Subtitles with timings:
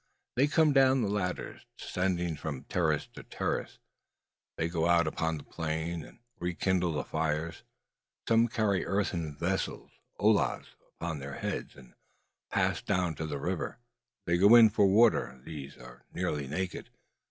[0.35, 3.77] They come down the ladders, descending from terrace to terrace.
[4.57, 7.61] They go out upon the plain, and rekindle the fires.
[8.27, 10.65] Some carry earthen vessels, ollas,
[10.99, 11.93] upon their heads, and
[12.49, 13.77] pass down to the river.
[14.25, 15.39] They go in for water.
[15.45, 16.89] These are nearly naked.